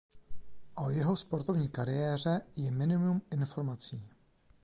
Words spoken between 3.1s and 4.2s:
informací.